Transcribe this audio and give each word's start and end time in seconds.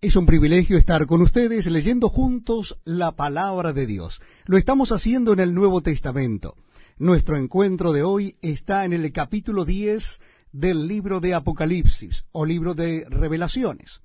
Es 0.00 0.14
un 0.14 0.26
privilegio 0.26 0.78
estar 0.78 1.08
con 1.08 1.22
ustedes 1.22 1.66
leyendo 1.66 2.08
juntos 2.08 2.78
la 2.84 3.16
palabra 3.16 3.72
de 3.72 3.84
Dios. 3.84 4.20
Lo 4.46 4.56
estamos 4.56 4.92
haciendo 4.92 5.32
en 5.32 5.40
el 5.40 5.52
Nuevo 5.52 5.80
Testamento. 5.80 6.54
Nuestro 6.98 7.36
encuentro 7.36 7.92
de 7.92 8.04
hoy 8.04 8.36
está 8.40 8.84
en 8.84 8.92
el 8.92 9.10
capítulo 9.10 9.64
10 9.64 10.20
del 10.52 10.86
libro 10.86 11.18
de 11.18 11.34
Apocalipsis 11.34 12.26
o 12.30 12.44
libro 12.44 12.74
de 12.74 13.06
revelaciones. 13.10 14.00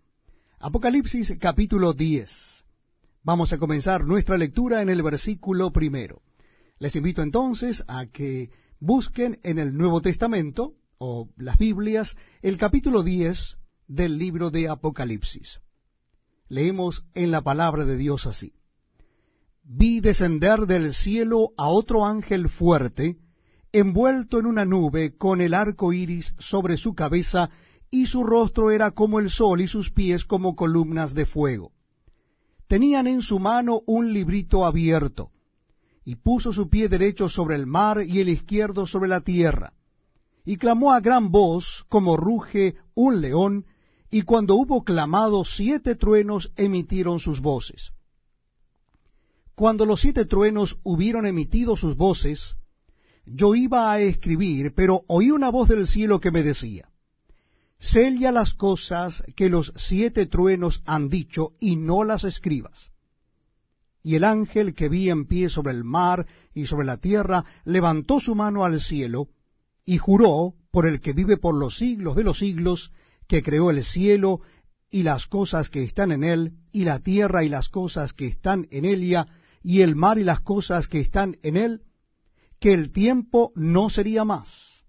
Apocalipsis 0.58 1.38
capítulo 1.40 1.94
10. 1.94 2.66
Vamos 3.22 3.54
a 3.54 3.60
comenzar 3.60 4.04
nuestra 4.04 4.40
lectura 4.40 4.82
en 4.82 4.90
el 4.90 5.04
versículo 5.04 5.72
primero. 5.72 6.24
Les 6.80 6.96
invito 6.96 7.22
entonces 7.22 7.84
a 7.88 8.08
que 8.08 8.50
busquen 8.80 9.40
en 9.44 9.60
el 9.60 9.78
Nuevo 9.78 10.02
Testamento 10.02 10.74
o 10.98 11.30
las 11.38 11.60
Biblias 11.60 12.18
el 12.42 12.58
capítulo 12.58 13.04
10 13.04 13.60
del 13.88 14.18
libro 14.18 14.50
de 14.50 14.70
Apocalipsis 14.70 15.62
leemos 16.54 17.04
en 17.16 17.32
la 17.32 17.42
palabra 17.42 17.84
de 17.84 17.98
Dios 17.98 18.28
así. 18.28 18.54
Vi 19.64 20.02
descender 20.02 20.68
del 20.68 20.94
cielo 20.94 21.50
a 21.58 21.68
otro 21.68 22.06
ángel 22.06 22.48
fuerte, 22.48 23.18
envuelto 23.72 24.40
en 24.40 24.46
una 24.46 24.64
nube, 24.64 25.18
con 25.18 25.42
el 25.42 25.56
arco 25.56 25.94
iris 25.94 26.36
sobre 26.38 26.78
su 26.78 26.94
cabeza, 26.94 27.50
y 27.90 28.06
su 28.06 28.24
rostro 28.24 28.70
era 28.70 28.92
como 28.92 29.20
el 29.20 29.32
sol 29.32 29.62
y 29.62 29.68
sus 29.68 29.90
pies 29.90 30.26
como 30.26 30.56
columnas 30.56 31.16
de 31.16 31.26
fuego. 31.26 31.72
Tenían 32.68 33.08
en 33.08 33.22
su 33.22 33.40
mano 33.40 33.82
un 33.88 34.14
librito 34.14 34.66
abierto, 34.66 35.32
y 36.06 36.16
puso 36.18 36.54
su 36.54 36.70
pie 36.70 36.88
derecho 36.88 37.30
sobre 37.30 37.56
el 37.56 37.66
mar 37.66 38.04
y 38.06 38.20
el 38.20 38.30
izquierdo 38.30 38.86
sobre 38.86 39.10
la 39.10 39.22
tierra, 39.22 39.74
y 40.46 40.58
clamó 40.58 40.94
a 40.94 41.00
gran 41.00 41.32
voz, 41.32 41.86
como 41.90 42.16
ruge 42.16 42.76
un 42.94 43.22
león, 43.22 43.66
y 44.14 44.22
cuando 44.22 44.54
hubo 44.54 44.84
clamado, 44.84 45.44
siete 45.44 45.96
truenos 45.96 46.54
emitieron 46.56 47.20
sus 47.20 47.42
voces. 47.42 47.94
Cuando 49.56 49.88
los 49.88 50.02
siete 50.02 50.26
truenos 50.26 50.78
hubieron 50.84 51.26
emitido 51.26 51.76
sus 51.76 51.98
voces, 51.98 52.56
yo 53.26 53.56
iba 53.56 53.92
a 53.92 54.00
escribir, 54.00 54.76
pero 54.76 55.02
oí 55.08 55.32
una 55.32 55.50
voz 55.50 55.68
del 55.70 55.88
cielo 55.88 56.20
que 56.20 56.30
me 56.30 56.44
decía, 56.44 56.92
Sella 57.80 58.32
las 58.32 58.54
cosas 58.54 59.24
que 59.36 59.50
los 59.50 59.74
siete 59.78 60.28
truenos 60.28 60.84
han 60.86 61.10
dicho 61.10 61.54
y 61.60 61.76
no 61.76 62.04
las 62.04 62.24
escribas. 62.24 62.92
Y 64.04 64.14
el 64.14 64.26
ángel 64.26 64.76
que 64.76 64.90
vi 64.90 65.10
en 65.10 65.26
pie 65.26 65.50
sobre 65.50 65.74
el 65.74 65.84
mar 65.84 66.28
y 66.54 66.68
sobre 66.68 66.86
la 66.86 66.98
tierra 66.98 67.46
levantó 67.66 68.20
su 68.20 68.36
mano 68.36 68.64
al 68.64 68.80
cielo 68.80 69.30
y 69.88 69.98
juró 69.98 70.54
por 70.70 70.86
el 70.86 71.02
que 71.02 71.14
vive 71.14 71.38
por 71.38 71.56
los 71.56 71.78
siglos 71.78 72.16
de 72.16 72.24
los 72.24 72.38
siglos, 72.38 72.92
que 73.28 73.44
creó 73.44 73.70
el 73.70 73.84
cielo 73.84 74.42
y 74.90 75.04
las 75.04 75.28
cosas 75.28 75.70
que 75.70 75.84
están 75.84 76.12
en 76.12 76.24
él, 76.24 76.54
y 76.72 76.84
la 76.84 77.00
tierra 77.00 77.44
y 77.44 77.50
las 77.50 77.70
cosas 77.70 78.14
que 78.14 78.28
están 78.28 78.68
en 78.72 78.86
ella, 78.86 79.28
y 79.64 79.82
el 79.82 79.96
mar 79.96 80.20
y 80.20 80.24
las 80.24 80.42
cosas 80.42 80.88
que 80.88 81.00
están 81.00 81.38
en 81.42 81.58
él, 81.58 81.82
que 82.60 82.74
el 82.74 82.92
tiempo 82.92 83.52
no 83.56 83.90
sería 83.90 84.24
más, 84.24 84.86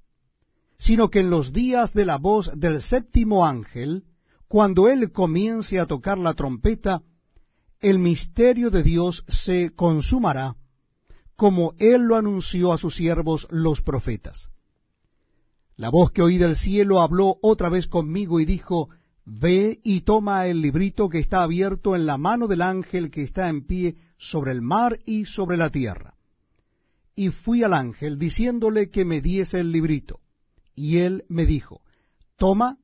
sino 0.78 1.08
que 1.10 1.20
en 1.20 1.30
los 1.30 1.52
días 1.52 1.94
de 1.94 2.04
la 2.04 2.18
voz 2.18 2.50
del 2.54 2.82
séptimo 2.82 3.46
ángel, 3.46 4.04
cuando 4.48 4.88
él 4.88 5.10
comience 5.10 5.80
a 5.80 5.86
tocar 5.86 6.18
la 6.18 6.34
trompeta, 6.34 7.02
el 7.80 7.98
misterio 7.98 8.70
de 8.70 8.82
Dios 8.82 9.24
se 9.28 9.70
consumará, 9.74 10.56
como 11.36 11.74
él 11.78 12.02
lo 12.02 12.16
anunció 12.16 12.72
a 12.72 12.78
sus 12.78 12.96
siervos 12.96 13.46
los 13.50 13.82
profetas. 13.82 14.50
La 15.76 15.88
voz 15.88 16.12
que 16.12 16.22
oí 16.22 16.38
del 16.38 16.56
cielo 16.56 17.00
habló 17.00 17.38
otra 17.42 17.68
vez 17.68 17.88
conmigo 17.88 18.38
y 18.38 18.44
dijo, 18.44 18.90
Ve 19.26 19.80
y 19.82 20.02
toma 20.02 20.46
el 20.46 20.60
librito 20.60 21.08
que 21.08 21.18
está 21.18 21.42
abierto 21.42 21.96
en 21.96 22.06
la 22.06 22.16
mano 22.16 22.46
del 22.46 22.62
ángel 22.62 23.10
que 23.10 23.22
está 23.22 23.48
en 23.48 23.66
pie 23.66 23.96
sobre 24.16 24.52
el 24.52 24.62
mar 24.62 25.00
y 25.04 25.24
sobre 25.24 25.56
la 25.56 25.70
tierra. 25.70 26.14
Y 27.16 27.30
fui 27.30 27.64
al 27.64 27.74
ángel 27.74 28.18
diciéndole 28.18 28.90
que 28.90 29.04
me 29.04 29.20
diese 29.20 29.58
el 29.58 29.72
librito. 29.72 30.20
Y 30.76 30.98
él 30.98 31.24
me 31.28 31.46
dijo, 31.46 31.80
Toma 32.36 32.78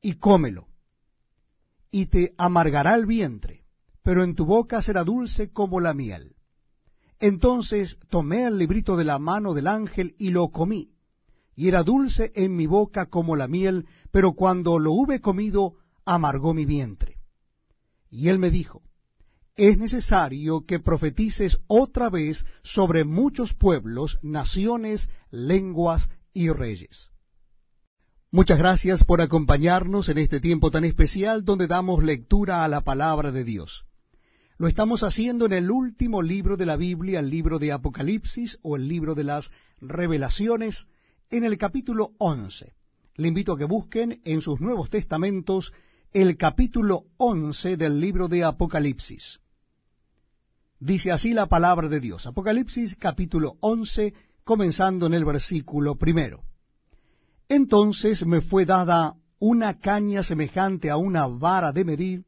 y 0.00 0.14
cómelo, 0.14 0.68
y 1.90 2.06
te 2.06 2.34
amargará 2.36 2.94
el 2.94 3.06
vientre, 3.06 3.64
pero 4.02 4.22
en 4.22 4.34
tu 4.34 4.44
boca 4.44 4.82
será 4.82 5.04
dulce 5.04 5.52
como 5.52 5.80
la 5.80 5.94
miel. 5.94 6.36
Entonces 7.18 7.98
tomé 8.08 8.44
el 8.44 8.58
librito 8.58 8.96
de 8.96 9.04
la 9.04 9.18
mano 9.18 9.52
del 9.52 9.66
ángel 9.66 10.14
y 10.18 10.30
lo 10.30 10.48
comí 10.48 10.90
y 11.54 11.68
era 11.68 11.82
dulce 11.82 12.32
en 12.34 12.56
mi 12.56 12.66
boca 12.66 13.06
como 13.06 13.36
la 13.36 13.48
miel, 13.48 13.86
pero 14.10 14.32
cuando 14.32 14.78
lo 14.78 14.92
hube 14.92 15.20
comido, 15.20 15.74
amargó 16.04 16.54
mi 16.54 16.64
vientre. 16.64 17.16
Y 18.10 18.28
él 18.28 18.38
me 18.38 18.50
dijo, 18.50 18.82
es 19.56 19.76
necesario 19.76 20.64
que 20.64 20.80
profetices 20.80 21.58
otra 21.66 22.08
vez 22.08 22.46
sobre 22.62 23.04
muchos 23.04 23.52
pueblos, 23.54 24.18
naciones, 24.22 25.10
lenguas 25.30 26.08
y 26.32 26.48
reyes. 26.48 27.10
Muchas 28.32 28.58
gracias 28.58 29.04
por 29.04 29.20
acompañarnos 29.20 30.08
en 30.08 30.18
este 30.18 30.40
tiempo 30.40 30.70
tan 30.70 30.84
especial 30.84 31.44
donde 31.44 31.66
damos 31.66 32.04
lectura 32.04 32.64
a 32.64 32.68
la 32.68 32.82
palabra 32.82 33.32
de 33.32 33.44
Dios. 33.44 33.84
Lo 34.56 34.68
estamos 34.68 35.02
haciendo 35.02 35.46
en 35.46 35.52
el 35.52 35.70
último 35.70 36.22
libro 36.22 36.56
de 36.56 36.66
la 36.66 36.76
Biblia, 36.76 37.18
el 37.18 37.28
libro 37.28 37.58
de 37.58 37.72
Apocalipsis 37.72 38.58
o 38.62 38.76
el 38.76 38.88
libro 38.88 39.14
de 39.14 39.24
las 39.24 39.50
revelaciones, 39.80 40.86
en 41.30 41.44
el 41.44 41.56
capítulo 41.56 42.12
11. 42.18 42.74
Le 43.14 43.28
invito 43.28 43.52
a 43.52 43.58
que 43.58 43.64
busquen 43.64 44.20
en 44.24 44.40
sus 44.40 44.60
Nuevos 44.60 44.90
Testamentos 44.90 45.72
el 46.12 46.36
capítulo 46.36 47.04
11 47.18 47.76
del 47.76 48.00
libro 48.00 48.26
de 48.26 48.42
Apocalipsis. 48.42 49.38
Dice 50.80 51.12
así 51.12 51.32
la 51.32 51.46
palabra 51.46 51.88
de 51.88 52.00
Dios. 52.00 52.26
Apocalipsis 52.26 52.96
capítulo 52.96 53.58
11, 53.60 54.12
comenzando 54.42 55.06
en 55.06 55.14
el 55.14 55.24
versículo 55.24 55.96
primero. 55.96 56.42
Entonces 57.48 58.26
me 58.26 58.40
fue 58.40 58.66
dada 58.66 59.14
una 59.38 59.78
caña 59.78 60.22
semejante 60.22 60.90
a 60.90 60.96
una 60.96 61.26
vara 61.26 61.72
de 61.72 61.84
medir, 61.84 62.24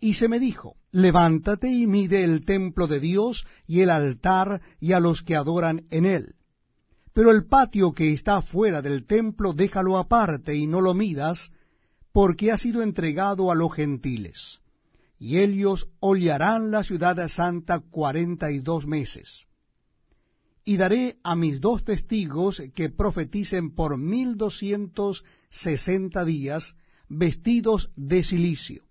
y 0.00 0.14
se 0.14 0.28
me 0.28 0.38
dijo, 0.38 0.76
levántate 0.92 1.70
y 1.70 1.88
mide 1.88 2.22
el 2.22 2.44
templo 2.44 2.86
de 2.86 3.00
Dios 3.00 3.46
y 3.66 3.80
el 3.80 3.90
altar 3.90 4.60
y 4.78 4.92
a 4.92 5.00
los 5.00 5.22
que 5.22 5.34
adoran 5.34 5.86
en 5.90 6.06
él 6.06 6.37
pero 7.18 7.32
el 7.32 7.46
patio 7.46 7.94
que 7.94 8.12
está 8.12 8.42
fuera 8.42 8.80
del 8.80 9.04
templo 9.04 9.52
déjalo 9.52 9.98
aparte 9.98 10.54
y 10.54 10.68
no 10.68 10.80
lo 10.80 10.94
midas, 10.94 11.50
porque 12.12 12.52
ha 12.52 12.56
sido 12.56 12.80
entregado 12.80 13.50
a 13.50 13.56
los 13.56 13.74
gentiles. 13.74 14.60
Y 15.18 15.38
ellos 15.38 15.88
hollarán 15.98 16.70
la 16.70 16.84
ciudad 16.84 17.28
santa 17.28 17.80
cuarenta 17.80 18.52
y 18.52 18.60
dos 18.60 18.86
meses. 18.86 19.48
Y 20.64 20.76
daré 20.76 21.18
a 21.24 21.34
mis 21.34 21.60
dos 21.60 21.82
testigos 21.82 22.62
que 22.72 22.88
profeticen 22.88 23.74
por 23.74 23.96
mil 23.98 24.36
doscientos 24.36 25.24
sesenta 25.50 26.24
días, 26.24 26.76
vestidos 27.08 27.90
de 27.96 28.22
silicio. 28.22 28.84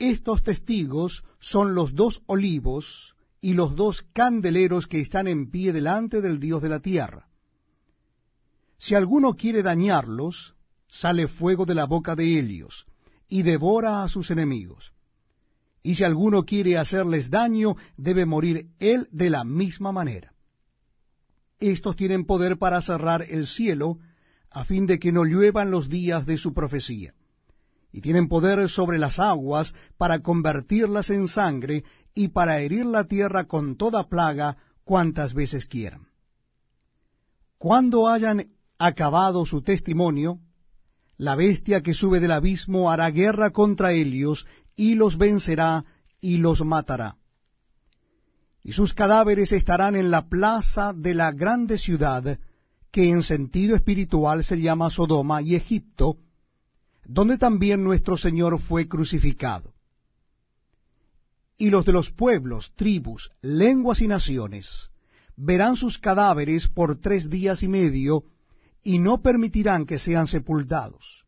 Estos 0.00 0.42
testigos 0.42 1.22
son 1.38 1.76
los 1.76 1.94
dos 1.94 2.24
olivos 2.26 3.13
y 3.44 3.52
los 3.52 3.76
dos 3.76 4.06
candeleros 4.14 4.86
que 4.86 5.02
están 5.02 5.28
en 5.28 5.50
pie 5.50 5.74
delante 5.74 6.22
del 6.22 6.40
Dios 6.40 6.62
de 6.62 6.70
la 6.70 6.80
tierra. 6.80 7.28
Si 8.78 8.94
alguno 8.94 9.34
quiere 9.34 9.62
dañarlos, 9.62 10.54
sale 10.88 11.28
fuego 11.28 11.66
de 11.66 11.74
la 11.74 11.84
boca 11.84 12.16
de 12.16 12.38
ellos, 12.38 12.86
y 13.28 13.42
devora 13.42 14.02
a 14.02 14.08
sus 14.08 14.30
enemigos. 14.30 14.94
Y 15.82 15.96
si 15.96 16.04
alguno 16.04 16.44
quiere 16.46 16.78
hacerles 16.78 17.28
daño, 17.28 17.76
debe 17.98 18.24
morir 18.24 18.68
él 18.78 19.08
de 19.12 19.28
la 19.28 19.44
misma 19.44 19.92
manera. 19.92 20.32
Estos 21.60 21.96
tienen 21.96 22.24
poder 22.24 22.56
para 22.56 22.80
cerrar 22.80 23.26
el 23.28 23.46
cielo, 23.46 23.98
a 24.48 24.64
fin 24.64 24.86
de 24.86 24.98
que 24.98 25.12
no 25.12 25.26
lluevan 25.26 25.70
los 25.70 25.90
días 25.90 26.24
de 26.24 26.38
su 26.38 26.54
profecía. 26.54 27.12
Y 27.94 28.00
tienen 28.00 28.26
poder 28.26 28.68
sobre 28.68 28.98
las 28.98 29.20
aguas 29.20 29.72
para 29.96 30.18
convertirlas 30.18 31.10
en 31.10 31.28
sangre, 31.28 31.84
y 32.12 32.28
para 32.28 32.58
herir 32.58 32.86
la 32.86 33.04
tierra 33.04 33.44
con 33.44 33.76
toda 33.76 34.08
plaga 34.08 34.56
cuantas 34.82 35.32
veces 35.32 35.66
quieran. 35.66 36.08
Cuando 37.56 38.08
hayan 38.08 38.48
acabado 38.80 39.46
su 39.46 39.62
testimonio, 39.62 40.40
la 41.18 41.36
bestia 41.36 41.82
que 41.82 41.94
sube 41.94 42.18
del 42.18 42.32
abismo 42.32 42.90
hará 42.90 43.12
guerra 43.12 43.50
contra 43.50 43.92
ellos 43.92 44.44
y 44.74 44.96
los 44.96 45.16
vencerá 45.16 45.84
y 46.20 46.38
los 46.38 46.64
matará. 46.64 47.14
Y 48.64 48.72
sus 48.72 48.92
cadáveres 48.92 49.52
estarán 49.52 49.94
en 49.94 50.10
la 50.10 50.28
plaza 50.28 50.92
de 50.92 51.14
la 51.14 51.30
grande 51.30 51.78
ciudad, 51.78 52.40
que 52.90 53.08
en 53.08 53.22
sentido 53.22 53.76
espiritual 53.76 54.42
se 54.42 54.60
llama 54.60 54.90
Sodoma 54.90 55.42
y 55.42 55.54
Egipto, 55.54 56.16
donde 57.06 57.38
también 57.38 57.84
nuestro 57.84 58.16
Señor 58.16 58.60
fue 58.60 58.88
crucificado 58.88 59.74
y 61.56 61.70
los 61.70 61.84
de 61.84 61.92
los 61.92 62.10
pueblos, 62.10 62.72
tribus, 62.76 63.30
lenguas 63.40 64.00
y 64.00 64.08
naciones 64.08 64.90
verán 65.36 65.76
sus 65.76 65.98
cadáveres 65.98 66.68
por 66.68 67.00
tres 67.00 67.28
días 67.30 67.62
y 67.62 67.68
medio, 67.68 68.24
y 68.82 68.98
no 68.98 69.22
permitirán 69.22 69.86
que 69.86 69.98
sean 69.98 70.26
sepultados. 70.26 71.24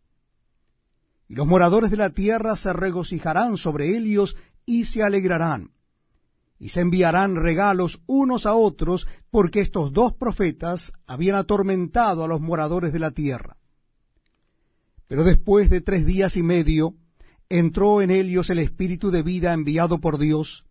y 1.28 1.34
los 1.34 1.46
moradores 1.46 1.90
de 1.90 1.96
la 1.96 2.10
tierra 2.10 2.54
se 2.54 2.72
regocijarán 2.72 3.56
sobre 3.56 3.96
ellos 3.96 4.36
y 4.64 4.84
se 4.84 5.02
alegrarán, 5.02 5.72
y 6.60 6.68
se 6.68 6.82
enviarán 6.82 7.34
regalos 7.34 8.00
unos 8.06 8.46
a 8.46 8.54
otros, 8.54 9.08
porque 9.30 9.60
estos 9.60 9.92
dos 9.92 10.12
profetas 10.12 10.92
habían 11.06 11.34
atormentado 11.34 12.22
a 12.22 12.28
los 12.28 12.40
moradores 12.40 12.92
de 12.92 13.00
la 13.00 13.10
tierra. 13.10 13.56
Pero 15.08 15.24
después 15.24 15.70
de 15.70 15.80
tres 15.80 16.04
días 16.04 16.36
y 16.36 16.42
medio, 16.42 16.94
entró 17.48 18.02
en 18.02 18.10
ellos 18.10 18.50
el 18.50 18.58
espíritu 18.58 19.10
de 19.10 19.22
vida 19.22 19.52
enviado 19.52 20.00
por 20.00 20.18
Dios, 20.18 20.64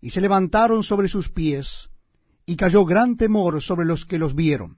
y 0.00 0.10
se 0.10 0.20
levantaron 0.20 0.82
sobre 0.82 1.08
sus 1.08 1.30
pies, 1.30 1.90
y 2.46 2.56
cayó 2.56 2.84
gran 2.84 3.16
temor 3.16 3.62
sobre 3.62 3.86
los 3.86 4.04
que 4.04 4.18
los 4.18 4.34
vieron. 4.34 4.76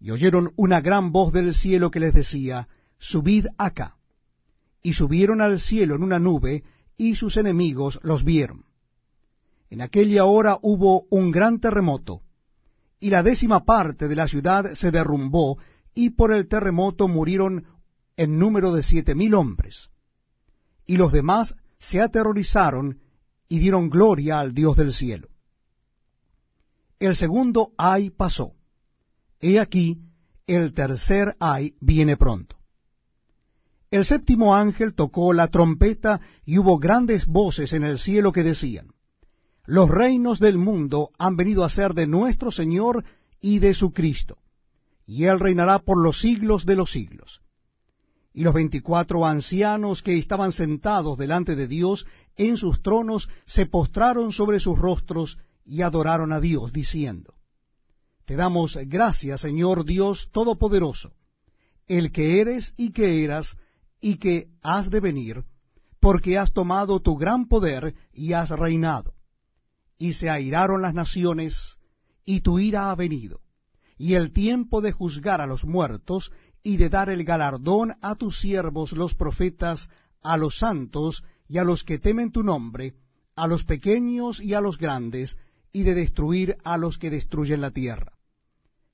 Y 0.00 0.10
oyeron 0.10 0.52
una 0.56 0.80
gran 0.80 1.12
voz 1.12 1.32
del 1.32 1.54
cielo 1.54 1.90
que 1.90 2.00
les 2.00 2.14
decía, 2.14 2.68
Subid 2.98 3.46
acá. 3.58 3.96
Y 4.82 4.94
subieron 4.94 5.40
al 5.40 5.60
cielo 5.60 5.96
en 5.96 6.02
una 6.02 6.18
nube, 6.18 6.64
y 6.96 7.16
sus 7.16 7.36
enemigos 7.36 8.00
los 8.02 8.24
vieron. 8.24 8.64
En 9.70 9.82
aquella 9.82 10.24
hora 10.24 10.58
hubo 10.62 11.06
un 11.10 11.30
gran 11.30 11.60
terremoto, 11.60 12.22
y 13.00 13.10
la 13.10 13.22
décima 13.22 13.64
parte 13.64 14.08
de 14.08 14.16
la 14.16 14.26
ciudad 14.26 14.72
se 14.74 14.90
derrumbó, 14.90 15.58
y 15.94 16.10
por 16.10 16.32
el 16.32 16.48
terremoto 16.48 17.08
murieron 17.08 17.66
en 18.16 18.38
número 18.38 18.72
de 18.72 18.82
siete 18.82 19.14
mil 19.14 19.34
hombres. 19.34 19.90
Y 20.86 20.96
los 20.96 21.12
demás 21.12 21.54
se 21.78 22.00
aterrorizaron 22.00 23.00
y 23.48 23.58
dieron 23.58 23.88
gloria 23.90 24.40
al 24.40 24.54
Dios 24.54 24.76
del 24.76 24.92
cielo. 24.92 25.28
El 26.98 27.14
segundo 27.14 27.72
ay 27.78 28.10
pasó. 28.10 28.54
He 29.40 29.60
aquí, 29.60 29.98
el 30.46 30.72
tercer 30.74 31.36
ay 31.38 31.76
viene 31.80 32.16
pronto. 32.16 32.56
El 33.90 34.04
séptimo 34.04 34.54
ángel 34.54 34.94
tocó 34.94 35.32
la 35.32 35.48
trompeta 35.48 36.20
y 36.44 36.58
hubo 36.58 36.78
grandes 36.78 37.26
voces 37.26 37.72
en 37.72 37.84
el 37.84 37.98
cielo 37.98 38.32
que 38.32 38.42
decían, 38.42 38.88
Los 39.64 39.88
reinos 39.88 40.40
del 40.40 40.58
mundo 40.58 41.10
han 41.18 41.36
venido 41.36 41.64
a 41.64 41.70
ser 41.70 41.94
de 41.94 42.06
nuestro 42.06 42.50
Señor 42.50 43.04
y 43.40 43.60
de 43.60 43.72
su 43.72 43.92
Cristo, 43.92 44.38
y 45.08 45.24
Él 45.24 45.40
reinará 45.40 45.78
por 45.78 45.96
los 45.96 46.20
siglos 46.20 46.66
de 46.66 46.76
los 46.76 46.92
siglos. 46.92 47.40
Y 48.34 48.42
los 48.42 48.52
veinticuatro 48.52 49.24
ancianos 49.24 50.02
que 50.02 50.18
estaban 50.18 50.52
sentados 50.52 51.16
delante 51.16 51.56
de 51.56 51.66
Dios 51.66 52.04
en 52.36 52.58
sus 52.58 52.82
tronos 52.82 53.30
se 53.46 53.64
postraron 53.64 54.32
sobre 54.32 54.60
sus 54.60 54.78
rostros 54.78 55.38
y 55.64 55.80
adoraron 55.80 56.30
a 56.30 56.40
Dios, 56.40 56.74
diciendo, 56.74 57.32
Te 58.26 58.36
damos 58.36 58.78
gracias, 58.84 59.40
Señor 59.40 59.86
Dios 59.86 60.28
Todopoderoso, 60.30 61.14
el 61.86 62.12
que 62.12 62.42
eres 62.42 62.74
y 62.76 62.92
que 62.92 63.24
eras, 63.24 63.56
y 64.02 64.18
que 64.18 64.48
has 64.60 64.90
de 64.90 65.00
venir, 65.00 65.42
porque 66.00 66.36
has 66.36 66.52
tomado 66.52 67.00
tu 67.00 67.16
gran 67.16 67.48
poder 67.48 67.94
y 68.12 68.34
has 68.34 68.50
reinado. 68.50 69.14
Y 69.96 70.12
se 70.12 70.28
airaron 70.28 70.82
las 70.82 70.92
naciones, 70.92 71.78
y 72.26 72.42
tu 72.42 72.58
ira 72.58 72.90
ha 72.90 72.94
venido, 72.94 73.40
y 73.98 74.14
el 74.14 74.32
tiempo 74.32 74.80
de 74.80 74.92
juzgar 74.92 75.40
a 75.40 75.46
los 75.46 75.64
muertos, 75.64 76.32
y 76.62 76.76
de 76.76 76.88
dar 76.88 77.10
el 77.10 77.24
galardón 77.24 77.96
a 78.00 78.14
tus 78.14 78.40
siervos 78.40 78.92
los 78.92 79.14
profetas, 79.14 79.90
a 80.22 80.36
los 80.36 80.58
santos 80.58 81.24
y 81.48 81.58
a 81.58 81.64
los 81.64 81.84
que 81.84 81.98
temen 81.98 82.30
tu 82.30 82.42
nombre, 82.42 82.94
a 83.34 83.46
los 83.46 83.64
pequeños 83.64 84.40
y 84.40 84.54
a 84.54 84.60
los 84.60 84.78
grandes, 84.78 85.36
y 85.72 85.82
de 85.82 85.94
destruir 85.94 86.56
a 86.64 86.76
los 86.76 86.98
que 86.98 87.10
destruyen 87.10 87.60
la 87.60 87.70
tierra. 87.70 88.18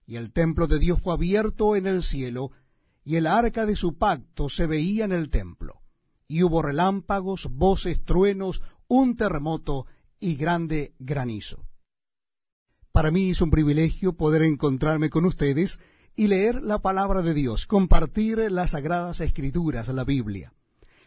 Y 0.06 0.16
el 0.16 0.32
templo 0.32 0.66
de 0.66 0.78
Dios 0.78 1.00
fue 1.00 1.14
abierto 1.14 1.76
en 1.76 1.86
el 1.86 2.02
cielo, 2.02 2.50
y 3.04 3.16
el 3.16 3.26
arca 3.26 3.66
de 3.66 3.76
su 3.76 3.96
pacto 3.96 4.48
se 4.48 4.66
veía 4.66 5.04
en 5.04 5.12
el 5.12 5.30
templo. 5.30 5.80
Y 6.26 6.42
hubo 6.42 6.62
relámpagos, 6.62 7.48
voces, 7.50 8.04
truenos, 8.04 8.62
un 8.88 9.16
terremoto 9.16 9.86
y 10.20 10.36
grande 10.36 10.94
granizo. 10.98 11.64
Para 12.94 13.10
mí 13.10 13.30
es 13.30 13.40
un 13.40 13.50
privilegio 13.50 14.12
poder 14.12 14.42
encontrarme 14.42 15.10
con 15.10 15.24
ustedes 15.24 15.80
y 16.14 16.28
leer 16.28 16.62
la 16.62 16.78
palabra 16.78 17.22
de 17.22 17.34
Dios, 17.34 17.66
compartir 17.66 18.38
las 18.52 18.70
sagradas 18.70 19.18
escrituras, 19.20 19.88
la 19.88 20.04
Biblia. 20.04 20.52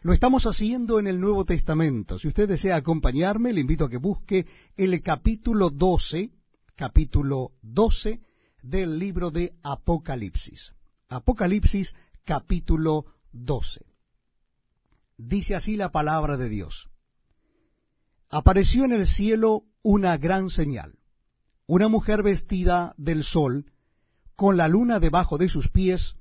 Lo 0.01 0.11
estamos 0.11 0.45
haciendo 0.47 0.99
en 0.99 1.07
el 1.07 1.21
Nuevo 1.21 1.45
Testamento. 1.45 2.19
Si 2.19 2.27
usted 2.27 2.49
desea 2.49 2.75
acompañarme, 2.75 3.53
le 3.53 3.61
invito 3.61 3.85
a 3.85 3.89
que 3.89 3.95
busque 3.95 4.45
el 4.75 5.01
capítulo 5.01 5.69
12, 5.69 6.29
capítulo 6.75 7.53
12 7.61 8.19
del 8.63 8.99
libro 8.99 9.31
de 9.31 9.53
Apocalipsis. 9.63 10.73
Apocalipsis 11.07 11.95
capítulo 12.25 13.05
12. 13.31 13.85
Dice 15.15 15.55
así 15.55 15.77
la 15.77 15.89
palabra 15.93 16.35
de 16.35 16.49
Dios. 16.49 16.89
Apareció 18.29 18.83
en 18.83 18.91
el 18.91 19.07
cielo 19.07 19.63
una 19.83 20.17
gran 20.17 20.49
señal, 20.49 20.96
una 21.67 21.87
mujer 21.87 22.23
vestida 22.23 22.95
del 22.97 23.23
sol, 23.23 23.65
con 24.35 24.57
la 24.57 24.67
luna 24.67 24.99
debajo 24.99 25.37
de 25.37 25.49
sus 25.49 25.69
pies, 25.69 26.15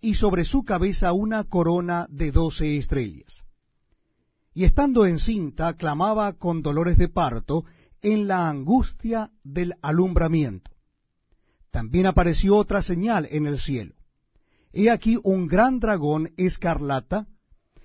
y 0.00 0.14
sobre 0.14 0.44
su 0.44 0.64
cabeza 0.64 1.12
una 1.12 1.44
corona 1.44 2.06
de 2.10 2.32
doce 2.32 2.76
estrellas. 2.76 3.44
Y 4.54 4.64
estando 4.64 5.06
encinta, 5.06 5.74
clamaba 5.74 6.32
con 6.32 6.62
dolores 6.62 6.96
de 6.96 7.08
parto 7.08 7.64
en 8.02 8.26
la 8.26 8.48
angustia 8.48 9.30
del 9.44 9.74
alumbramiento. 9.82 10.70
También 11.70 12.06
apareció 12.06 12.56
otra 12.56 12.82
señal 12.82 13.28
en 13.30 13.46
el 13.46 13.58
cielo 13.58 13.96
He 14.78 14.90
aquí 14.90 15.18
un 15.22 15.46
gran 15.46 15.80
dragón 15.80 16.32
escarlata, 16.36 17.26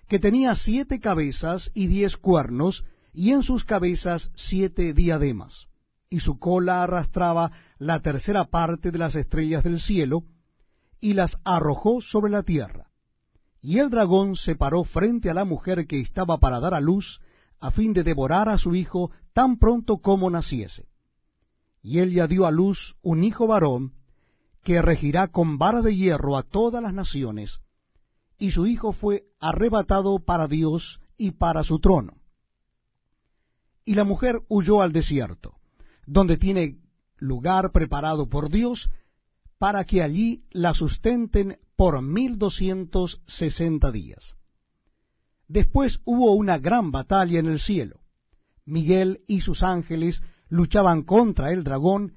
que 0.10 0.20
tenía 0.20 0.56
siete 0.56 1.00
cabezas 1.00 1.72
y 1.74 1.88
diez 1.88 2.18
cuernos, 2.18 2.84
y 3.14 3.32
en 3.32 3.44
sus 3.44 3.64
cabezas 3.64 4.30
siete 4.36 4.94
diademas, 4.94 5.68
y 6.12 6.20
su 6.20 6.38
cola 6.38 6.84
arrastraba 6.84 7.54
la 7.80 8.02
tercera 8.02 8.44
parte 8.44 8.92
de 8.92 9.00
las 9.00 9.16
estrellas 9.16 9.64
del 9.64 9.80
cielo, 9.80 10.26
y 11.00 11.14
las 11.14 11.38
arrojó 11.46 12.02
sobre 12.02 12.30
la 12.30 12.44
tierra. 12.44 12.92
Y 13.62 13.80
el 13.80 13.90
dragón 13.90 14.36
se 14.36 14.56
paró 14.56 14.84
frente 14.84 15.30
a 15.30 15.34
la 15.34 15.46
mujer 15.46 15.88
que 15.88 16.02
estaba 16.02 16.38
para 16.38 16.60
dar 16.60 16.74
a 16.74 16.82
luz, 16.82 17.22
a 17.60 17.72
fin 17.72 17.94
de 17.94 18.04
devorar 18.04 18.50
a 18.50 18.58
su 18.58 18.76
hijo 18.76 19.12
tan 19.34 19.58
pronto 19.58 20.00
como 20.00 20.30
naciese. 20.30 20.90
Y 21.82 22.02
ella 22.02 22.28
dio 22.28 22.46
a 22.46 22.52
luz 22.52 22.98
un 23.02 23.24
hijo 23.24 23.48
varón, 23.48 23.94
que 24.64 24.82
regirá 24.82 25.30
con 25.30 25.58
vara 25.58 25.82
de 25.82 25.96
hierro 25.96 26.36
a 26.36 26.44
todas 26.44 26.84
las 26.84 26.94
naciones, 26.94 27.62
y 28.38 28.52
su 28.52 28.68
hijo 28.68 28.92
fue 28.92 29.24
arrebatado 29.40 30.20
para 30.20 30.50
Dios 30.50 31.00
y 31.18 31.32
para 31.32 31.64
su 31.64 31.80
trono. 31.80 32.18
Y 33.86 33.96
la 33.96 34.04
mujer 34.04 34.42
huyó 34.50 34.82
al 34.82 34.92
desierto, 34.92 35.61
donde 36.06 36.38
tiene 36.38 36.78
lugar 37.18 37.72
preparado 37.72 38.28
por 38.30 38.50
Dios, 38.50 38.90
para 39.58 39.84
que 39.86 40.02
allí 40.02 40.44
la 40.52 40.74
sustenten 40.74 41.60
por 41.76 42.02
mil 42.02 42.38
doscientos 42.38 43.22
sesenta 43.28 43.92
días. 43.92 44.36
Después 45.48 46.00
hubo 46.06 46.34
una 46.34 46.58
gran 46.58 46.92
batalla 46.92 47.40
en 47.40 47.46
el 47.46 47.60
cielo. 47.60 48.02
Miguel 48.66 49.22
y 49.28 49.42
sus 49.42 49.64
ángeles 49.64 50.22
luchaban 50.50 51.04
contra 51.04 51.52
el 51.52 51.64
dragón, 51.64 52.16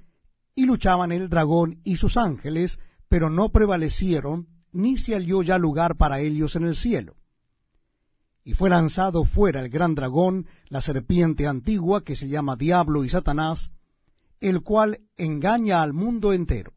y 0.54 0.66
luchaban 0.66 1.12
el 1.12 1.28
dragón 1.28 1.80
y 1.84 1.96
sus 1.96 2.16
ángeles, 2.16 2.78
pero 3.08 3.28
no 3.28 3.50
prevalecieron, 3.50 4.48
ni 4.72 4.98
se 4.98 5.14
halló 5.14 5.42
ya 5.42 5.58
lugar 5.58 5.96
para 5.96 6.20
ellos 6.20 6.56
en 6.56 6.64
el 6.64 6.76
cielo. 6.76 7.16
Y 8.44 8.54
fue 8.54 8.68
lanzado 8.68 9.24
fuera 9.24 9.62
el 9.62 9.70
gran 9.70 9.94
dragón, 9.94 10.46
la 10.68 10.82
serpiente 10.82 11.46
antigua, 11.46 12.04
que 12.04 12.14
se 12.14 12.28
llama 12.28 12.56
Diablo 12.56 13.04
y 13.04 13.08
Satanás, 13.08 13.70
el 14.40 14.62
cual 14.62 15.00
engaña 15.16 15.80
al 15.80 15.94
mundo 15.94 16.32
entero. 16.32 16.74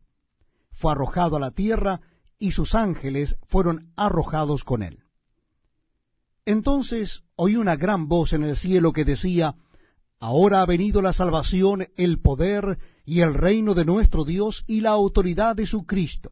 Fue 0.71 0.93
arrojado 0.93 1.35
a 1.35 1.39
la 1.41 1.51
tierra, 1.51 1.99
y 2.39 2.51
sus 2.51 2.75
ángeles 2.75 3.37
fueron 3.47 3.91
arrojados 3.95 4.63
con 4.63 4.83
él. 4.83 4.99
Entonces 6.45 7.23
oí 7.35 7.57
una 7.57 7.75
gran 7.75 8.07
voz 8.07 8.31
en 8.31 8.43
el 8.43 8.55
cielo 8.55 8.93
que 8.93 9.03
decía, 9.03 9.55
Ahora 10.19 10.61
ha 10.61 10.65
venido 10.65 11.01
la 11.01 11.13
salvación, 11.13 11.87
el 11.95 12.19
poder 12.19 12.79
y 13.05 13.21
el 13.21 13.33
reino 13.33 13.75
de 13.75 13.85
nuestro 13.85 14.25
Dios 14.25 14.63
y 14.65 14.81
la 14.81 14.91
autoridad 14.91 15.55
de 15.55 15.67
su 15.67 15.85
Cristo, 15.85 16.31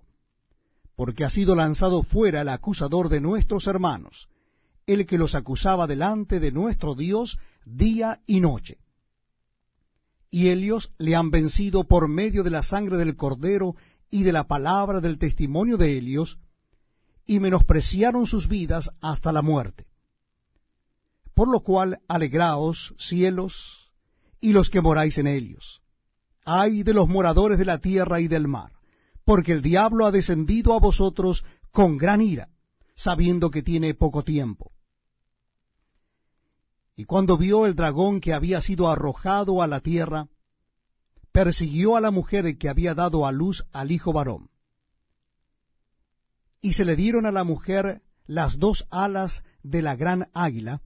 porque 0.96 1.24
ha 1.24 1.30
sido 1.30 1.54
lanzado 1.54 2.02
fuera 2.02 2.42
el 2.42 2.50
acusador 2.50 3.10
de 3.10 3.22
nuestros 3.22 3.68
hermanos, 3.68 4.28
el 4.88 5.06
que 5.06 5.18
los 5.18 5.36
acusaba 5.36 5.88
delante 5.88 6.40
de 6.40 6.52
nuestro 6.52 6.96
Dios 6.96 7.40
día 7.66 8.22
y 8.28 8.40
noche. 8.40 8.78
Y 10.30 10.50
ellos 10.50 10.92
le 10.98 11.16
han 11.16 11.32
vencido 11.32 11.86
por 11.86 12.08
medio 12.08 12.44
de 12.44 12.52
la 12.52 12.62
sangre 12.62 12.98
del 12.98 13.16
Cordero 13.16 13.76
y 14.12 14.24
de 14.24 14.32
la 14.32 14.48
palabra 14.48 15.02
del 15.02 15.18
testimonio 15.18 15.78
de 15.78 15.98
ellos, 15.98 16.38
y 17.26 17.40
menospreciaron 17.40 18.28
sus 18.28 18.48
vidas 18.48 18.92
hasta 19.02 19.32
la 19.32 19.42
muerte. 19.42 19.88
Por 21.34 21.48
lo 21.48 21.62
cual, 21.62 22.00
alegraos, 22.08 22.94
cielos, 22.98 23.92
y 24.40 24.52
los 24.52 24.70
que 24.70 24.82
moráis 24.82 25.18
en 25.18 25.28
ellos. 25.28 25.82
Ay 26.46 26.84
de 26.84 26.94
los 26.94 27.08
moradores 27.08 27.58
de 27.58 27.66
la 27.66 27.80
tierra 27.80 28.22
y 28.22 28.28
del 28.28 28.48
mar, 28.48 28.74
porque 29.24 29.54
el 29.54 29.64
diablo 29.64 30.06
ha 30.06 30.12
descendido 30.12 30.74
a 30.74 30.80
vosotros 30.80 31.44
con 31.72 31.98
gran 31.98 32.22
ira, 32.22 32.50
sabiendo 32.96 33.50
que 33.50 33.64
tiene 33.64 33.96
poco 33.96 34.24
tiempo. 34.24 34.75
Y 36.96 37.06
cuando 37.06 37.38
vio 37.38 37.66
el 37.66 37.76
dragón 37.76 38.22
que 38.22 38.34
había 38.34 38.62
sido 38.62 38.90
arrojado 38.90 39.62
a 39.62 39.68
la 39.68 39.82
tierra, 39.82 40.28
persiguió 41.32 41.98
a 41.98 42.02
la 42.02 42.12
mujer 42.12 42.58
que 42.58 42.70
había 42.70 42.94
dado 42.94 43.26
a 43.26 43.32
luz 43.32 43.66
al 43.74 43.92
hijo 43.92 44.14
varón. 44.14 44.50
Y 46.62 46.74
se 46.74 46.86
le 46.86 46.96
dieron 46.96 47.26
a 47.26 47.32
la 47.32 47.44
mujer 47.44 48.02
las 48.26 48.58
dos 48.58 48.88
alas 48.90 49.44
de 49.62 49.82
la 49.82 49.96
gran 49.96 50.30
águila, 50.34 50.82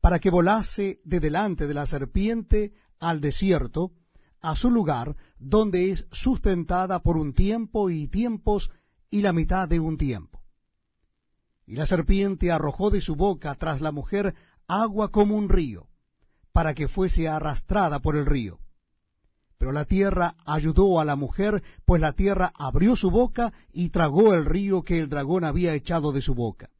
para 0.00 0.18
que 0.18 0.30
volase 0.30 1.00
de 1.04 1.20
delante 1.20 1.66
de 1.66 1.74
la 1.74 1.86
serpiente 1.86 2.72
al 2.98 3.20
desierto, 3.20 3.92
a 4.40 4.56
su 4.56 4.70
lugar, 4.70 5.16
donde 5.38 5.90
es 5.90 6.06
sustentada 6.12 7.00
por 7.00 7.16
un 7.16 7.34
tiempo 7.34 7.90
y 7.90 8.08
tiempos 8.08 8.70
y 9.10 9.20
la 9.20 9.32
mitad 9.32 9.68
de 9.68 9.80
un 9.80 9.96
tiempo. 9.96 10.42
Y 11.66 11.76
la 11.76 11.86
serpiente 11.86 12.52
arrojó 12.52 12.90
de 12.90 13.00
su 13.00 13.16
boca 13.16 13.54
tras 13.54 13.80
la 13.80 13.92
mujer 13.92 14.34
agua 14.66 15.10
como 15.10 15.36
un 15.36 15.48
río, 15.48 15.88
para 16.52 16.74
que 16.74 16.88
fuese 16.88 17.28
arrastrada 17.28 18.00
por 18.00 18.16
el 18.16 18.26
río. 18.26 18.58
Pero 19.58 19.72
la 19.72 19.84
tierra 19.84 20.34
ayudó 20.44 21.00
a 21.00 21.04
la 21.04 21.16
mujer, 21.16 21.62
pues 21.84 22.00
la 22.00 22.12
tierra 22.12 22.52
abrió 22.54 22.96
su 22.96 23.10
boca 23.10 23.52
y 23.72 23.90
tragó 23.90 24.34
el 24.34 24.44
río 24.44 24.82
que 24.82 24.98
el 24.98 25.08
dragón 25.08 25.44
había 25.44 25.74
echado 25.74 26.12
de 26.12 26.20
su 26.20 26.34
boca. 26.34 26.70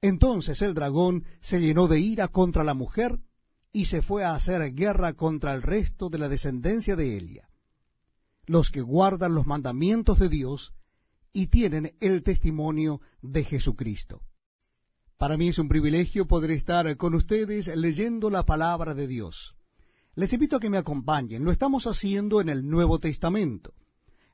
Entonces 0.00 0.60
el 0.62 0.74
dragón 0.74 1.24
se 1.40 1.60
llenó 1.60 1.88
de 1.88 1.98
ira 1.98 2.28
contra 2.28 2.62
la 2.62 2.74
mujer 2.74 3.20
y 3.72 3.86
se 3.86 4.02
fue 4.02 4.22
a 4.22 4.34
hacer 4.34 4.74
guerra 4.74 5.14
contra 5.14 5.54
el 5.54 5.62
resto 5.62 6.08
de 6.08 6.18
la 6.18 6.28
descendencia 6.28 6.94
de 6.94 7.16
Elia, 7.16 7.48
los 8.46 8.70
que 8.70 8.82
guardan 8.82 9.34
los 9.34 9.46
mandamientos 9.46 10.18
de 10.18 10.28
Dios 10.28 10.74
y 11.32 11.48
tienen 11.48 11.96
el 12.00 12.22
testimonio 12.22 13.00
de 13.22 13.44
Jesucristo. 13.44 14.20
Para 15.18 15.36
mí 15.36 15.48
es 15.48 15.58
un 15.58 15.68
privilegio 15.68 16.26
poder 16.26 16.50
estar 16.50 16.96
con 16.96 17.14
ustedes 17.14 17.68
leyendo 17.68 18.30
la 18.30 18.44
palabra 18.44 18.94
de 18.94 19.06
Dios. 19.06 19.54
Les 20.16 20.32
invito 20.32 20.56
a 20.56 20.60
que 20.60 20.70
me 20.70 20.78
acompañen. 20.78 21.44
Lo 21.44 21.52
estamos 21.52 21.86
haciendo 21.86 22.40
en 22.40 22.48
el 22.48 22.68
Nuevo 22.68 22.98
Testamento. 22.98 23.74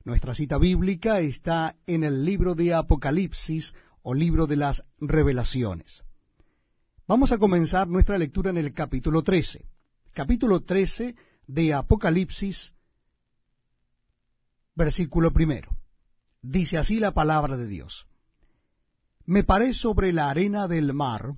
Nuestra 0.04 0.34
cita 0.34 0.56
bíblica 0.56 1.20
está 1.20 1.76
en 1.86 2.04
el 2.04 2.24
libro 2.24 2.54
de 2.54 2.72
Apocalipsis 2.72 3.74
o 4.02 4.14
libro 4.14 4.46
de 4.46 4.56
las 4.56 4.84
revelaciones. 4.98 6.02
Vamos 7.06 7.32
a 7.32 7.38
comenzar 7.38 7.86
nuestra 7.86 8.16
lectura 8.16 8.50
en 8.50 8.56
el 8.56 8.72
capítulo 8.72 9.22
13. 9.22 9.66
Capítulo 10.12 10.62
13 10.62 11.14
de 11.46 11.74
Apocalipsis, 11.74 12.74
versículo 14.74 15.32
primero. 15.32 15.70
Dice 16.40 16.78
así 16.78 16.98
la 16.98 17.12
palabra 17.12 17.58
de 17.58 17.66
Dios 17.66 18.09
me 19.26 19.44
paré 19.44 19.74
sobre 19.74 20.12
la 20.12 20.30
arena 20.30 20.68
del 20.68 20.92
mar, 20.92 21.34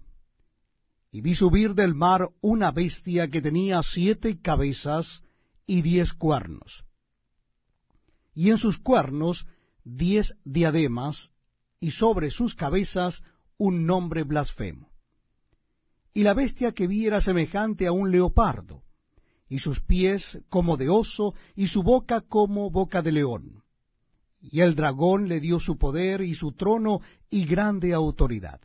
y 1.11 1.21
vi 1.21 1.35
subir 1.35 1.75
del 1.75 1.95
mar 1.95 2.31
una 2.41 2.71
bestia 2.71 3.29
que 3.29 3.43
tenía 3.43 3.83
siete 3.83 4.41
cabezas 4.41 5.23
y 5.67 5.83
diez 5.83 6.13
cuernos, 6.13 6.85
y 8.35 8.51
en 8.51 8.59
sus 8.59 8.79
cuernos 8.79 9.47
diez 9.85 10.35
diademas, 10.45 11.31
y 11.81 11.91
sobre 11.91 12.31
sus 12.31 12.55
cabezas 12.55 13.23
un 13.59 13.87
nombre 13.87 14.23
blasfemo. 14.23 14.91
Y 16.15 16.23
la 16.23 16.35
bestia 16.35 16.73
que 16.73 16.87
vi 16.87 17.07
era 17.07 17.21
semejante 17.21 17.87
a 17.87 17.93
un 17.93 18.11
leopardo, 18.11 18.83
y 19.49 19.59
sus 19.59 19.81
pies 19.81 20.41
como 20.49 20.77
de 20.77 20.89
oso, 20.89 21.35
y 21.55 21.67
su 21.67 21.83
boca 21.83 22.21
como 22.21 22.71
boca 22.71 23.03
de 23.03 23.13
león 23.13 23.62
y 24.43 24.61
el 24.61 24.75
dragón 24.75 25.29
le 25.29 25.41
dio 25.41 25.61
su 25.61 25.79
poder 25.79 26.21
y 26.21 26.35
su 26.35 26.53
trono 26.53 27.01
y 27.31 27.45
grande 27.45 27.95
autoridad. 27.95 28.61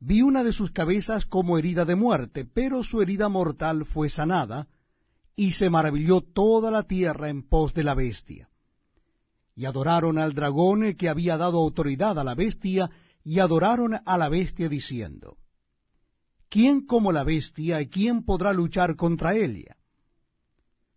Vi 0.00 0.20
una 0.20 0.42
de 0.42 0.52
sus 0.52 0.72
cabezas 0.72 1.24
como 1.24 1.58
herida 1.58 1.84
de 1.84 1.94
muerte, 1.94 2.44
pero 2.44 2.82
su 2.82 3.00
herida 3.00 3.28
mortal 3.28 3.86
fue 3.86 4.10
sanada, 4.10 4.66
y 5.36 5.52
se 5.52 5.70
maravilló 5.70 6.22
toda 6.22 6.70
la 6.70 6.82
tierra 6.82 7.28
en 7.28 7.48
pos 7.48 7.72
de 7.72 7.84
la 7.84 7.94
bestia. 7.94 8.48
Y 9.54 9.64
adoraron 9.64 10.18
al 10.18 10.34
dragón 10.34 10.94
que 10.94 11.08
había 11.08 11.36
dado 11.36 11.58
autoridad 11.58 12.18
a 12.18 12.24
la 12.24 12.34
bestia, 12.34 12.90
y 13.24 13.38
adoraron 13.38 13.94
a 14.04 14.18
la 14.18 14.28
bestia 14.28 14.68
diciendo, 14.68 15.38
¿Quién 16.48 16.86
como 16.86 17.12
la 17.12 17.24
bestia 17.24 17.80
y 17.80 17.88
quién 17.88 18.24
podrá 18.24 18.52
luchar 18.52 18.96
contra 18.96 19.34
ella? 19.34 19.76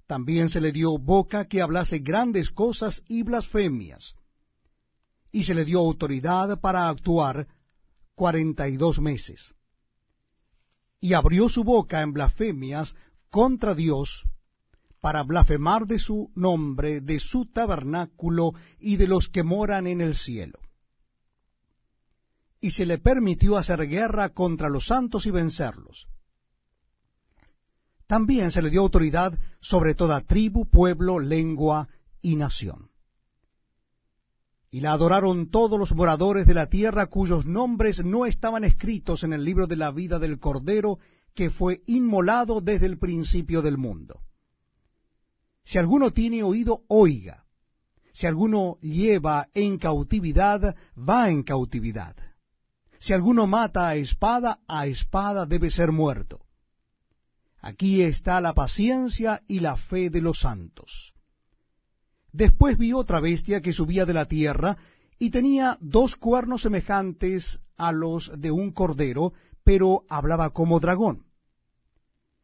También 0.10 0.50
se 0.50 0.60
le 0.60 0.72
dio 0.72 0.98
boca 0.98 1.48
que 1.48 1.62
hablase 1.62 2.00
grandes 2.00 2.50
cosas 2.50 3.04
y 3.08 3.22
blasfemias. 3.22 4.16
Y 5.32 5.44
se 5.44 5.54
le 5.54 5.66
dio 5.66 5.78
autoridad 5.82 6.60
para 6.60 6.89
actuar 6.89 7.48
cuarenta 8.16 8.68
y 8.68 8.75
dos 8.75 9.00
meses. 9.00 9.54
Y 11.00 11.13
abrió 11.13 11.48
su 11.48 11.63
boca 11.63 12.01
en 12.01 12.12
blasfemias 12.12 12.96
contra 13.30 13.75
Dios, 13.75 14.25
para 15.00 15.22
blasfemar 15.22 15.86
de 15.86 16.00
su 16.00 16.32
nombre, 16.34 17.01
de 17.01 17.20
su 17.20 17.46
tabernáculo 17.46 18.54
y 18.80 18.96
de 18.96 19.06
los 19.06 19.30
que 19.30 19.44
moran 19.44 19.86
en 19.86 20.01
el 20.01 20.16
cielo. 20.16 20.58
Y 22.60 22.72
se 22.72 22.88
le 22.88 22.98
permitió 22.98 23.58
hacer 23.58 23.88
guerra 23.88 24.30
contra 24.30 24.70
los 24.70 24.88
santos 24.88 25.28
y 25.28 25.30
vencerlos 25.30 26.08
también 28.10 28.50
se 28.50 28.63
le 28.63 28.72
dio 28.72 28.82
autoridad 28.82 29.38
sobre 29.60 29.94
toda 29.94 30.22
tribu, 30.22 30.66
pueblo, 30.66 31.20
lengua 31.20 31.89
y 32.24 32.38
nación. 32.38 32.89
Y 34.72 34.80
la 34.80 34.94
adoraron 34.94 35.51
todos 35.51 35.78
los 35.78 35.94
moradores 35.94 36.48
de 36.48 36.56
la 36.56 36.70
tierra 36.70 37.06
cuyos 37.06 37.46
nombres 37.46 38.04
no 38.04 38.25
estaban 38.25 38.63
escritos 38.63 39.24
en 39.24 39.32
el 39.32 39.46
libro 39.46 39.68
de 39.68 39.75
la 39.75 39.92
vida 39.92 40.18
del 40.18 40.39
Cordero 40.39 40.98
que 41.36 41.51
fue 41.51 41.84
inmolado 41.86 42.62
desde 42.62 42.88
el 42.88 42.98
principio 42.98 43.62
del 43.62 43.78
mundo. 43.78 44.22
Si 45.63 45.78
alguno 45.78 46.10
tiene 46.10 46.42
oído, 46.42 46.82
oiga. 46.88 47.46
Si 48.12 48.25
alguno 48.25 48.80
lleva 48.82 49.50
en 49.54 49.78
cautividad, 49.78 50.75
va 50.98 51.30
en 51.30 51.44
cautividad. 51.44 52.16
Si 52.98 53.13
alguno 53.13 53.46
mata 53.46 53.88
a 53.88 53.98
espada, 53.98 54.62
a 54.68 54.88
espada 54.88 55.46
debe 55.46 55.70
ser 55.70 55.92
muerto. 55.92 56.49
Aquí 57.62 58.01
está 58.01 58.39
la 58.39 58.54
paciencia 58.54 59.42
y 59.48 59.60
la 59.60 59.75
fe 59.75 60.10
de 60.10 60.22
los 60.22 60.39
santos. 60.39 61.13
Después 62.32 62.78
vi 62.78 62.94
otra 62.94 63.20
bestia 63.20 63.62
que 63.62 63.74
subía 63.74 64.06
de 64.06 64.13
la 64.13 64.25
tierra 64.25 64.78
y 65.18 65.32
tenía 65.32 65.78
dos 65.82 66.16
cuernos 66.16 66.62
semejantes 66.62 67.62
a 67.75 67.92
los 67.92 68.32
de 68.39 68.51
un 68.51 68.72
cordero, 68.72 69.34
pero 69.63 70.04
hablaba 70.10 70.51
como 70.51 70.80
dragón. 70.80 71.25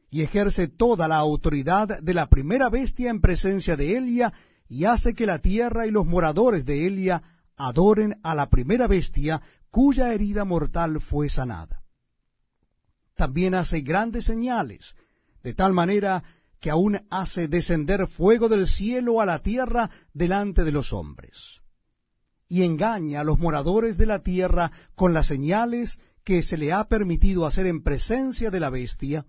Y 0.10 0.22
ejerce 0.22 0.68
toda 0.68 1.08
la 1.08 1.18
autoridad 1.18 2.02
de 2.02 2.14
la 2.14 2.28
primera 2.28 2.70
bestia 2.70 3.10
en 3.10 3.22
presencia 3.22 3.76
de 3.76 3.96
Elia, 3.98 4.34
y 4.68 4.86
hace 4.86 5.14
que 5.14 5.26
la 5.26 5.40
tierra 5.40 5.86
y 5.86 5.92
los 5.92 6.06
moradores 6.06 6.66
de 6.66 6.88
Elia 6.88 7.22
adoren 7.56 8.20
a 8.24 8.34
la 8.36 8.50
primera 8.50 8.88
bestia, 8.88 9.42
cuya 9.70 10.14
herida 10.14 10.44
mortal 10.46 11.00
fue 11.00 11.30
sanada. 11.30 11.84
También 13.16 13.56
hace 13.56 13.82
grandes 13.82 14.26
señales, 14.26 14.96
de 15.46 15.54
tal 15.54 15.74
manera 15.74 16.24
que 16.60 16.72
aún 16.72 17.00
hace 17.12 17.48
descender 17.48 18.08
fuego 18.08 18.50
del 18.50 18.68
cielo 18.68 19.22
a 19.22 19.28
la 19.28 19.44
tierra 19.44 19.92
delante 20.12 20.64
de 20.64 20.72
los 20.72 20.92
hombres. 20.92 21.62
Y 22.50 22.64
engaña 22.64 23.20
a 23.20 23.24
los 23.24 23.38
moradores 23.38 23.96
de 24.00 24.08
la 24.08 24.24
tierra 24.24 24.72
con 24.96 25.14
las 25.14 25.28
señales 25.28 26.00
que 26.24 26.42
se 26.42 26.58
le 26.58 26.74
ha 26.74 26.86
permitido 26.86 27.46
hacer 27.46 27.68
en 27.68 27.84
presencia 27.84 28.50
de 28.50 28.60
la 28.60 28.72
bestia, 28.72 29.28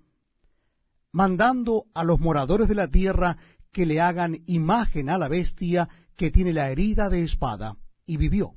mandando 1.12 1.84
a 1.92 2.02
los 2.02 2.18
moradores 2.18 2.66
de 2.66 2.76
la 2.76 2.88
tierra 2.88 3.36
que 3.70 3.84
le 3.84 4.00
hagan 4.00 4.42
imagen 4.46 5.10
a 5.10 5.18
la 5.18 5.28
bestia 5.28 5.90
que 6.16 6.30
tiene 6.30 6.54
la 6.54 6.70
herida 6.70 7.10
de 7.10 7.24
espada, 7.24 7.76
y 8.06 8.16
vivió 8.16 8.54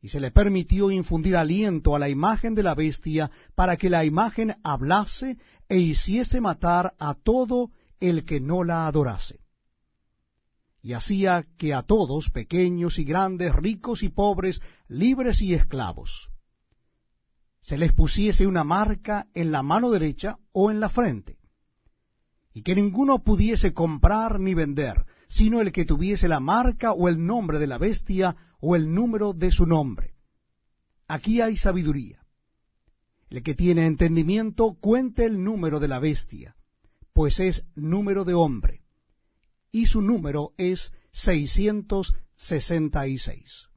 y 0.00 0.08
se 0.08 0.20
le 0.20 0.30
permitió 0.30 0.90
infundir 0.90 1.36
aliento 1.36 1.96
a 1.96 1.98
la 1.98 2.08
imagen 2.08 2.54
de 2.54 2.62
la 2.62 2.74
bestia 2.74 3.30
para 3.54 3.76
que 3.76 3.90
la 3.90 4.04
imagen 4.04 4.54
hablase 4.62 5.38
e 5.68 5.78
hiciese 5.78 6.40
matar 6.40 6.94
a 6.98 7.14
todo 7.14 7.70
el 8.00 8.24
que 8.24 8.40
no 8.40 8.62
la 8.62 8.86
adorase. 8.86 9.40
Y 10.82 10.92
hacía 10.92 11.44
que 11.58 11.74
a 11.74 11.82
todos, 11.82 12.30
pequeños 12.30 12.98
y 12.98 13.04
grandes, 13.04 13.54
ricos 13.54 14.02
y 14.02 14.08
pobres, 14.08 14.60
libres 14.86 15.42
y 15.42 15.54
esclavos, 15.54 16.30
se 17.60 17.76
les 17.76 17.92
pusiese 17.92 18.46
una 18.46 18.62
marca 18.62 19.26
en 19.34 19.50
la 19.50 19.64
mano 19.64 19.90
derecha 19.90 20.38
o 20.52 20.70
en 20.70 20.78
la 20.78 20.88
frente, 20.88 21.38
y 22.54 22.62
que 22.62 22.76
ninguno 22.76 23.24
pudiese 23.24 23.74
comprar 23.74 24.38
ni 24.38 24.54
vender, 24.54 25.04
sino 25.28 25.60
el 25.60 25.72
que 25.72 25.84
tuviese 25.84 26.28
la 26.28 26.38
marca 26.38 26.92
o 26.92 27.08
el 27.08 27.26
nombre 27.26 27.58
de 27.58 27.66
la 27.66 27.78
bestia 27.78 28.36
o 28.60 28.76
el 28.76 28.92
número 28.92 29.32
de 29.32 29.50
su 29.50 29.66
nombre. 29.66 30.14
Aquí 31.08 31.40
hay 31.40 31.56
sabiduría. 31.56 32.20
El 33.28 33.42
que 33.42 33.54
tiene 33.54 33.86
entendimiento 33.86 34.74
cuente 34.80 35.24
el 35.24 35.42
número 35.42 35.80
de 35.80 35.88
la 35.88 35.98
bestia, 35.98 36.56
pues 37.12 37.40
es 37.40 37.64
número 37.74 38.24
de 38.24 38.34
hombre, 38.34 38.82
y 39.72 39.86
su 39.86 40.00
número 40.00 40.52
es 40.56 40.92
seiscientos 41.12 42.14
sesenta 42.36 43.08
y 43.08 43.18
seis. 43.18 43.68